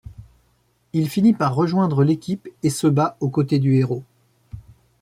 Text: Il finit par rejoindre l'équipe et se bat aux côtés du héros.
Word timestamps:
Il 0.93 1.07
finit 1.09 1.33
par 1.33 1.53
rejoindre 1.53 2.03
l'équipe 2.03 2.49
et 2.63 2.71
se 2.71 2.87
bat 2.87 3.17
aux 3.19 3.29
côtés 3.29 3.59
du 3.59 3.75
héros. 3.75 4.01